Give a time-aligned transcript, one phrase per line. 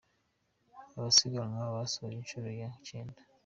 [0.97, 3.19] Abasiganwa basoje inshuro ya cyenda.